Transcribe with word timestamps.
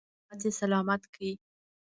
سلامت 0.41 0.41
یې 0.45 0.51
سلامت 0.59 1.01
کړ. 1.13 1.21